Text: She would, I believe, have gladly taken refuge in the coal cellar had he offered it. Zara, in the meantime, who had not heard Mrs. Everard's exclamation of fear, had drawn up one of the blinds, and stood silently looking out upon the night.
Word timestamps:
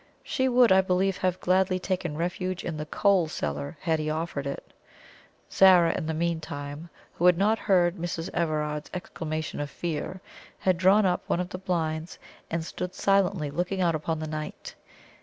She 0.23 0.49
would, 0.49 0.71
I 0.71 0.81
believe, 0.81 1.17
have 1.19 1.39
gladly 1.39 1.77
taken 1.77 2.17
refuge 2.17 2.63
in 2.63 2.75
the 2.77 2.87
coal 2.87 3.27
cellar 3.27 3.77
had 3.81 3.99
he 3.99 4.09
offered 4.09 4.47
it. 4.47 4.73
Zara, 5.51 5.95
in 5.95 6.07
the 6.07 6.15
meantime, 6.15 6.89
who 7.13 7.27
had 7.27 7.37
not 7.37 7.59
heard 7.59 7.97
Mrs. 7.97 8.27
Everard's 8.33 8.89
exclamation 8.95 9.59
of 9.59 9.69
fear, 9.69 10.19
had 10.57 10.77
drawn 10.79 11.05
up 11.05 11.21
one 11.27 11.39
of 11.39 11.49
the 11.49 11.59
blinds, 11.59 12.17
and 12.49 12.65
stood 12.65 12.95
silently 12.95 13.51
looking 13.51 13.79
out 13.79 13.93
upon 13.93 14.17
the 14.17 14.25
night. 14.27 14.73